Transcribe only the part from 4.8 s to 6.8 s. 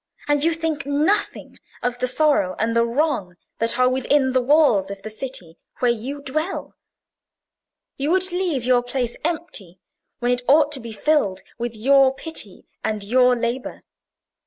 of the city where you dwell: